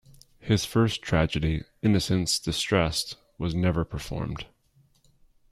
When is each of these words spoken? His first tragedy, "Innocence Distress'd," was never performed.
His 0.39 0.65
first 0.65 1.03
tragedy, 1.03 1.61
"Innocence 1.83 2.39
Distress'd," 2.39 3.17
was 3.37 3.53
never 3.53 3.85
performed. 3.85 4.47